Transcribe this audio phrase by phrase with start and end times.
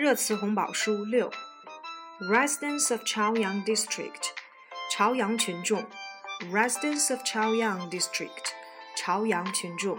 [0.00, 1.30] 热词红宝书六，
[2.20, 4.30] Residents of Chaoyang District，
[4.90, 5.86] 朝阳群众，
[6.50, 8.52] Residents of Chaoyang District，
[8.96, 9.98] 朝阳群众，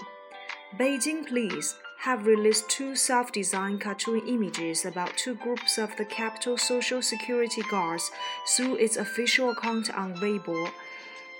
[0.77, 1.73] Beijing Police
[2.03, 8.11] have released two self-designed cartoon images about two groups of the capital social security guards
[8.55, 10.69] through its official account on Weibo.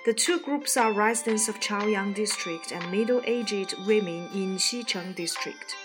[0.06, 5.76] The two groups are residents of Chaoyang District and middle-aged women in Xicheng District.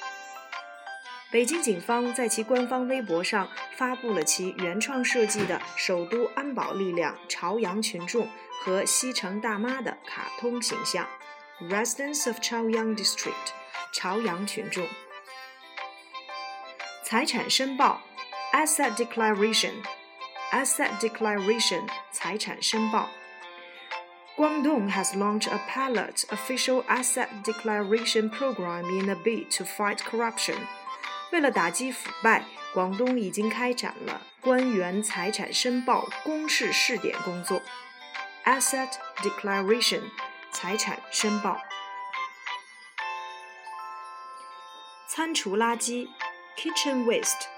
[1.31, 8.29] 北京警方在其官方微博上发布了其原创设计的首都安保力量朝阳群众
[8.61, 11.09] 和西城大妈的卡通形象。
[11.61, 13.33] Residents of Chaoyang District，
[13.93, 14.87] 朝阳群众。
[17.03, 18.03] 财产申报，
[18.53, 23.09] Asset Declaration，Asset Declaration，财产申报。
[24.37, 30.57] Guangdong has launched a pilot official asset declaration program in a bid to fight corruption.
[31.32, 37.62] 为了打击腐败，广东已经开展了官员财产申报公示试点工作。
[38.46, 40.04] Asset declaration，
[40.52, 41.58] 财产申报。
[45.08, 46.08] 餐厨垃圾
[46.56, 47.57] ，kitchen waste。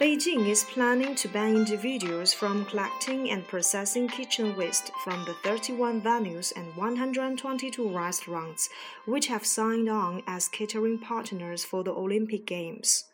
[0.00, 6.00] Beijing is planning to ban individuals from collecting and processing kitchen waste from the 31
[6.00, 8.70] venues and 122 restaurants
[9.04, 13.04] which have signed on as catering partners for the Olympic Games.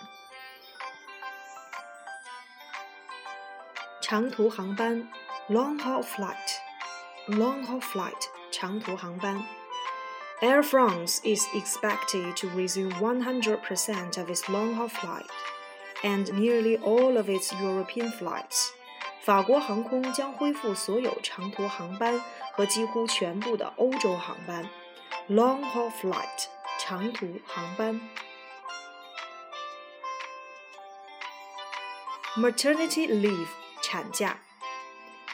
[4.01, 5.09] 长途航班，
[5.49, 9.43] long haul flight，long haul flight，长途航班。
[10.41, 15.25] Air France is expected to resume 100% of its long haul flight
[16.03, 18.69] and nearly all of its European flights.
[19.21, 22.21] 法国航空将恢复所有长途航班
[22.53, 24.69] 和几乎全部的欧洲航班。
[25.29, 26.45] Long haul flight，
[26.79, 27.99] 长途航班。
[32.37, 33.47] Maternity leave，
[33.81, 34.37] 产假。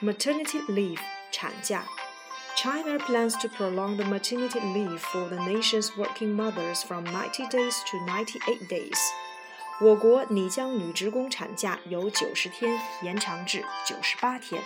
[0.01, 1.00] Maternity leave，
[1.31, 1.84] 产假。
[2.56, 7.97] China plans to prolong the maternity leave for the nation's working mothers from 90 days to
[8.06, 9.00] 98 days.
[9.81, 14.62] 我国拟将女职工产假由九十天延长至九十八天。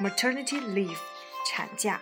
[0.00, 0.98] Maternity leave，
[1.46, 2.00] 产假。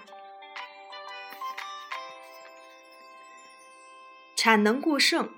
[4.37, 5.31] 产能过剩，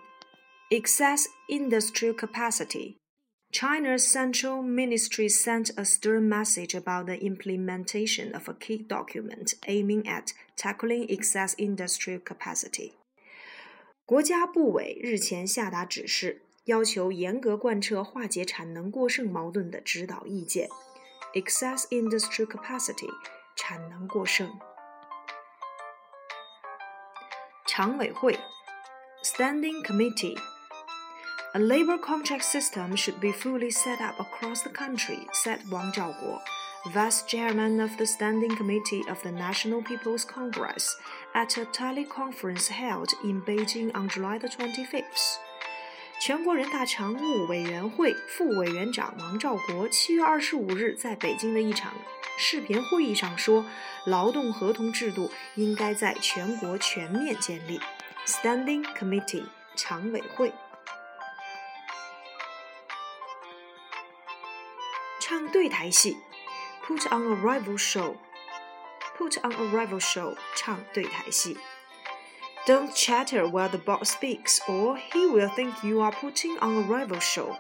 [0.71, 8.84] excess industrial capacity。China's Central Ministry sent a stern message about the implementation of a key
[8.87, 12.93] document aiming at tackling excess industrial capacity.
[14.05, 20.69] 国家部委日前下达指示， 要求严格贯彻化解产能过剩矛盾的指导意见。
[21.34, 23.11] Excess industry capacity，
[23.55, 24.50] 产能过剩。
[27.67, 28.39] 常委会，
[29.22, 36.41] Standing Committee。A labor contract system should be fully set up across the country, said Wang Zhaoguo,
[36.93, 40.97] vice chairman of the Standing Committee of the National People's Congress,
[41.34, 45.38] at a teleconference held in Beijing on July the 25th.
[46.31, 51.94] 全国人大常务委员会副委员长王兆国七月二十五日在北京的一场
[52.38, 53.66] 视频会议上说，
[54.06, 57.81] 劳动合同制度应该在全国全面建立。
[58.25, 59.44] Standing Committee
[59.75, 60.54] 常委会
[65.19, 66.16] 唱对台戏
[66.88, 71.57] ，Put on a rival show，Put on a rival show 唱对台戏。
[72.67, 77.20] Don't chatter while the boss speaks, or he will think you are putting on a rival
[77.20, 77.56] show.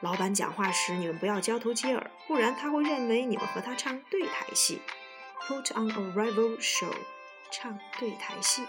[0.00, 4.80] 老板讲话时，你们不要交头接耳，不然他会认为你们和他唱对台戏。
[5.48, 6.94] Put on a rival show，
[7.50, 8.62] 唱对台戏。